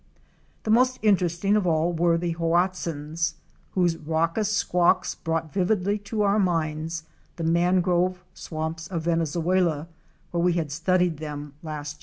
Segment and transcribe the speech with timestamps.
[0.63, 3.35] The most interesting of all were the Hoatzins,'t
[3.75, 7.03] whose raucous squawks brought vividly to our minds
[7.35, 9.87] the mangrove swamps of Venezuela
[10.31, 11.99] where we had studied them last year.